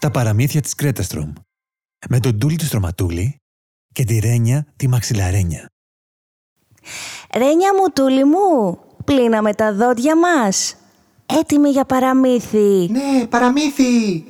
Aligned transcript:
Τα 0.00 0.10
παραμύθια 0.10 0.60
της 0.60 0.74
Κρέταστρομ 0.74 1.32
με 2.08 2.20
τον 2.20 2.38
Τούλη 2.38 2.56
του 2.56 2.64
Στρωματούλη 2.64 3.36
και 3.92 4.04
τη 4.04 4.18
Ρένια 4.18 4.66
τη 4.76 4.88
Μαξιλαρένια. 4.88 5.66
Ρένια 7.34 7.74
μου, 7.74 7.92
Τούλη 7.94 8.24
μου, 8.24 8.78
πλύναμε 9.04 9.54
τα 9.54 9.74
δόντια 9.74 10.16
μας. 10.16 10.76
Έτοιμη 11.26 11.70
για 11.70 11.84
παραμύθι. 11.84 12.88
Ναι, 12.90 13.26
παραμύθι! 13.26 14.24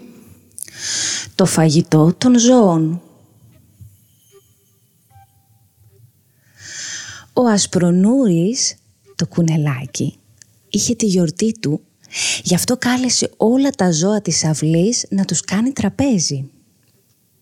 Το 1.35 1.47
φαγητό 1.47 2.15
των 2.19 2.39
ζώων. 2.39 3.03
Ο 7.33 7.47
Ασπρονούρης, 7.47 8.77
το 9.15 9.27
κουνελάκι, 9.27 10.19
είχε 10.69 10.95
τη 10.95 11.07
γιορτή 11.07 11.59
του, 11.59 11.81
γι' 12.43 12.55
αυτό 12.55 12.77
κάλεσε 12.77 13.31
όλα 13.37 13.71
τα 13.71 13.93
ζώα 13.93 14.21
της 14.23 14.45
αυλής 14.45 15.07
να 15.09 15.25
τους 15.25 15.41
κάνει 15.41 15.73
τραπέζι. 15.73 16.51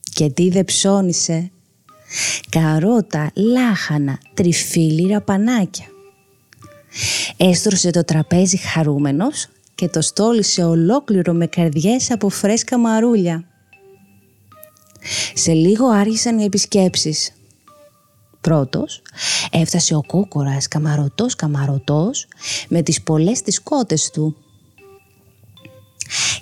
Και 0.01 0.31
τι 0.31 0.51
δεν 0.51 0.65
ψώνισε; 0.65 1.51
Καρότα, 2.49 3.31
λάχανα, 3.35 4.19
τριφύλι, 4.35 5.09
ραπανάκια. 5.13 5.87
Έστρωσε 7.37 7.91
το 7.91 8.05
τραπέζι 8.05 8.57
χαρούμενος 8.57 9.49
και 9.75 9.89
το 9.89 10.01
στόλισε 10.01 10.65
ολόκληρο 10.65 11.33
με 11.33 11.47
καρδιές 11.47 12.11
από 12.11 12.29
φρέσκα 12.29 12.79
μαρούλια. 12.79 13.45
Σε 15.35 15.53
λίγο 15.53 15.87
άρχισαν 15.87 16.39
οι 16.39 16.45
επισκέψεις. 16.45 17.33
Πρώτος 18.41 19.03
έφτασε 19.51 19.95
ο 19.95 20.03
κόκορας 20.07 20.69
καμαρωτός 20.69 21.37
καμαρωτός 21.37 22.27
με 22.69 22.83
τις 22.83 23.03
πολλές 23.03 23.43
τις 23.43 23.63
κότες 23.63 24.11
του. 24.11 24.37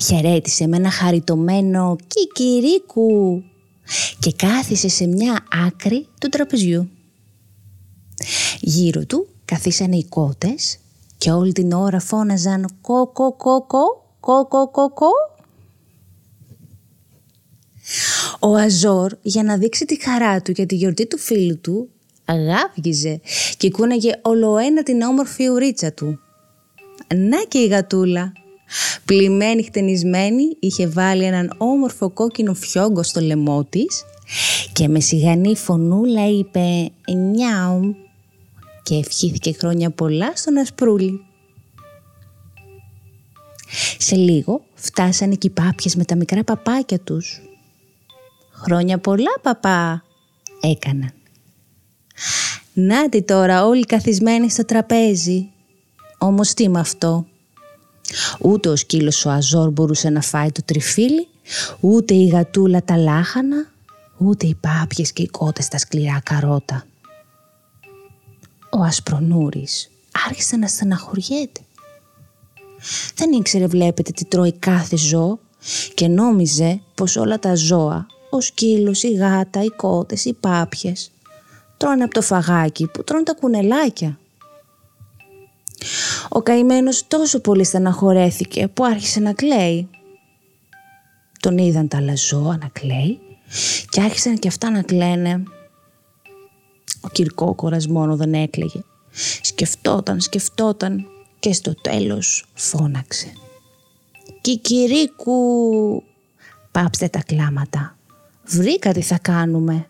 Χαιρέτησε 0.05 0.67
με 0.67 0.77
ένα 0.77 0.91
χαριτωμένο 0.91 1.97
κικυρίκου 2.07 3.43
και 4.19 4.33
κάθισε 4.33 4.89
σε 4.89 5.07
μια 5.07 5.47
άκρη 5.67 6.09
του 6.21 6.29
τραπεζιού. 6.29 6.89
Γύρω 8.61 9.05
του 9.05 9.29
καθίσανε 9.45 9.97
οι 9.97 10.05
κότες 10.05 10.79
και 11.19 11.31
όλη 11.31 11.53
την 11.53 11.73
ώρα 11.73 12.01
φώναζαν 12.01 12.79
«Κο, 12.81 13.07
κο, 13.07 13.33
κο, 13.33 13.67
κο, 13.67 13.85
κο, 14.21 14.47
κο, 14.47 14.69
κο, 14.71 15.09
Ο 18.41 18.55
Αζόρ 18.55 19.13
για 19.23 19.43
να 19.43 19.57
δείξει 19.57 19.85
τη 19.85 20.03
χαρά 20.03 20.43
του 20.43 20.51
για 20.51 20.67
τη 20.67 20.75
γιορτή 20.75 21.07
του 21.07 21.19
φίλου 21.19 21.61
του 21.61 21.89
αγάπηγε 22.25 23.21
και 23.57 23.71
κούναγε 23.71 24.13
ολοένα 24.23 24.83
την 24.83 25.03
όμορφη 25.03 25.49
ουρίτσα 25.49 25.93
του. 25.93 26.19
Να 27.15 27.45
και 27.49 27.59
η 27.59 27.67
γατούλα. 27.67 28.33
Πλημμένη 29.05 29.63
χτενισμένη 29.63 30.57
είχε 30.61 30.87
βάλει 30.87 31.25
έναν 31.25 31.55
όμορφο 31.59 32.11
κόκκινο 32.11 32.55
φιόγκο 32.55 33.03
στο 33.03 33.21
λαιμό 33.21 33.65
της 33.65 34.05
και 34.73 34.89
με 34.89 35.01
σιγανή 35.01 35.57
φωνούλα 35.57 36.29
είπε 36.29 36.91
«Νιάου» 37.13 37.97
και 38.83 38.95
ευχήθηκε 38.95 39.53
χρόνια 39.53 39.91
πολλά 39.91 40.37
στον 40.37 40.57
Ασπρούλη. 40.57 41.21
Σε 43.99 44.17
λίγο 44.17 44.65
φτάσανε 44.75 45.35
και 45.35 45.47
οι 45.47 45.51
πάπιες 45.51 45.97
με 45.97 46.05
τα 46.05 46.17
μικρά 46.17 46.45
παπάκια 46.45 46.99
τους. 46.99 47.41
«Χρόνια 48.53 48.99
πολλά, 48.99 49.31
παπά», 49.43 50.05
έκαναν. 50.61 51.13
«Νάτι 52.73 53.23
τώρα 53.23 53.67
όλοι 53.67 53.85
καθισμένοι 53.85 54.51
στο 54.51 54.65
τραπέζι. 54.65 55.49
Όμως 56.19 56.55
τι 56.55 56.69
με 56.69 56.81
αυτό» 56.81 57.27
Ούτε 58.41 58.69
ο 58.69 58.77
σκύλος 58.77 59.25
ο 59.25 59.31
Αζόρ 59.31 59.71
μπορούσε 59.71 60.09
να 60.09 60.21
φάει 60.21 60.53
το 60.53 60.63
τριφύλι, 60.65 61.29
ούτε 61.81 62.15
η 62.15 62.27
γατούλα 62.27 62.83
τα 62.85 62.97
λάχανα, 62.97 63.73
ούτε 64.19 64.47
οι 64.47 64.55
πάπιες 64.55 65.13
και 65.13 65.23
οι 65.23 65.27
κότες 65.29 65.69
τα 65.69 65.79
σκληρά 65.79 66.21
καρότα. 66.25 66.87
Ο 68.71 68.83
Ασπρονούρης 68.83 69.91
άρχισε 70.29 70.57
να 70.57 70.67
στεναχωριέται. 70.67 71.61
Δεν 73.15 73.33
ήξερε 73.33 73.67
βλέπετε 73.67 74.11
τι 74.11 74.25
τρώει 74.25 74.53
κάθε 74.53 74.97
ζώο 74.97 75.39
και 75.95 76.09
νόμιζε 76.09 76.81
πως 76.95 77.17
όλα 77.17 77.39
τα 77.39 77.55
ζώα, 77.55 78.07
ο 78.31 78.41
σκύλος, 78.41 79.03
η 79.03 79.13
γάτα, 79.13 79.63
οι 79.63 79.69
κότες, 79.69 80.25
οι 80.25 80.33
πάπιες, 80.33 81.11
τρώνε 81.77 82.05
από 82.05 82.15
το 82.15 82.23
φαγάκι 82.23 82.87
που 82.87 83.05
τρώνε 83.05 83.23
τα 83.23 83.35
κουνελάκια. 83.35 84.19
Ο 86.37 86.43
καημένος 86.43 87.07
τόσο 87.09 87.41
πολύ 87.41 87.65
στεναχωρέθηκε 87.65 88.69
που 88.69 88.85
άρχισε 88.85 89.21
να 89.21 89.33
κλαίει. 89.33 89.89
Τον 91.41 91.59
είδαν 91.59 91.89
τα 91.89 91.97
άλλα 91.97 92.17
ζώα 92.17 92.57
να 92.57 92.69
κλαίει 92.73 93.19
και 93.89 94.01
άρχισαν 94.01 94.39
και 94.39 94.49
αυτά 94.49 94.71
να 94.71 94.83
κλαίνε. 94.83 95.43
Ο 97.01 97.09
Κυρκόκορας 97.09 97.87
μόνο 97.87 98.17
δεν 98.17 98.35
έκλαιγε. 98.35 98.81
Σκεφτόταν, 99.43 100.21
σκεφτόταν 100.21 101.07
και 101.39 101.53
στο 101.53 101.75
τέλος 101.75 102.47
φώναξε. 102.55 103.33
«Κικυρίκου, 104.41 106.03
πάψτε 106.71 107.09
τα 107.09 107.23
κλάματα. 107.27 107.97
Βρήκα 108.45 108.93
τι 108.93 109.03
θα 109.03 109.19
κάνουμε. 109.19 109.89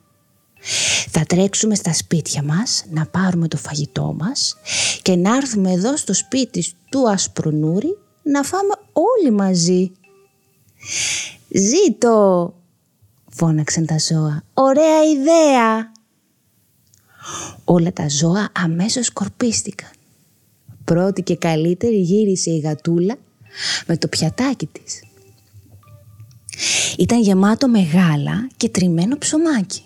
Θα 1.10 1.24
τρέξουμε 1.26 1.74
στα 1.74 1.92
σπίτια 1.92 2.42
μας 2.42 2.84
να 2.90 3.06
πάρουμε 3.06 3.48
το 3.48 3.56
φαγητό 3.56 4.14
μας 4.18 4.56
και 5.02 5.16
να 5.16 5.36
έρθουμε 5.36 5.72
εδώ 5.72 5.96
στο 5.96 6.14
σπίτι 6.14 6.72
του 6.90 7.10
Ασπρονούρη 7.10 7.98
να 8.22 8.42
φάμε 8.42 8.74
όλοι 8.92 9.30
μαζί. 9.30 9.92
«Ζήτω!» 11.48 12.54
φώναξαν 13.34 13.86
τα 13.86 13.98
ζώα. 13.98 14.42
«Ωραία 14.54 15.04
ιδέα!» 15.04 15.92
Όλα 17.64 17.92
τα 17.92 18.08
ζώα 18.08 18.48
αμέσως 18.52 19.06
σκορπίστηκαν. 19.06 19.90
Πρώτη 20.84 21.22
και 21.22 21.36
καλύτερη 21.36 21.96
γύρισε 22.00 22.50
η 22.50 22.58
γατούλα 22.58 23.16
με 23.86 23.96
το 23.96 24.08
πιατάκι 24.08 24.66
της. 24.66 25.02
Ήταν 26.98 27.20
γεμάτο 27.20 27.68
μεγάλα 27.68 28.48
και 28.56 28.68
τριμμένο 28.68 29.18
ψωμάκι. 29.18 29.82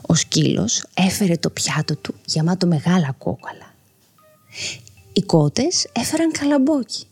Ο 0.00 0.14
σκύλος 0.14 0.84
έφερε 0.94 1.36
το 1.36 1.50
πιάτο 1.50 1.96
του 1.96 2.14
γεμάτο 2.24 2.66
μεγάλα 2.66 3.14
κόκαλα. 3.18 3.74
Οι 5.12 5.22
κότες 5.22 5.86
έφεραν 5.92 6.30
καλαμπόκι. 6.30 7.06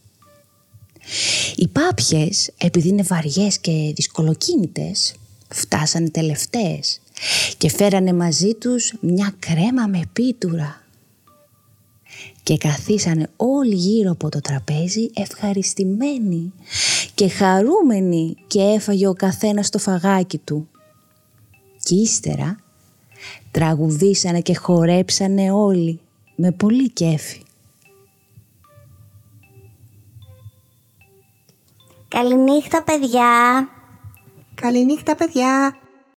Οι 1.56 1.68
πάπιες, 1.68 2.50
επειδή 2.58 2.88
είναι 2.88 3.02
βαριές 3.02 3.58
και 3.58 3.92
δυσκολοκίνητες, 3.94 5.14
φτάσανε 5.48 6.08
τελευταίες 6.10 7.00
και 7.58 7.70
φέρανε 7.70 8.12
μαζί 8.12 8.54
τους 8.54 8.94
μια 9.00 9.34
κρέμα 9.38 9.86
με 9.86 10.02
πίτουρα. 10.12 10.82
Και 12.42 12.56
καθίσανε 12.56 13.30
όλοι 13.36 13.74
γύρω 13.74 14.10
από 14.10 14.28
το 14.28 14.40
τραπέζι 14.40 15.10
ευχαριστημένοι 15.14 16.52
και 17.14 17.28
χαρούμενοι 17.28 18.36
και 18.46 18.60
έφαγε 18.60 19.06
ο 19.06 19.12
καθένας 19.12 19.70
το 19.70 19.78
φαγάκι 19.78 20.38
του. 20.38 20.68
Και 21.90 21.96
ύστερα 21.96 22.56
τραγουδήσανε 23.50 24.40
και 24.40 24.56
χορέψανε 24.56 25.52
όλοι 25.52 26.00
με 26.36 26.52
πολύ 26.52 26.90
κέφι. 26.90 27.42
Καληνύχτα 32.08 32.82
παιδιά. 32.82 33.68
Καληνύχτα, 34.54 35.16
παιδιά! 35.16 35.79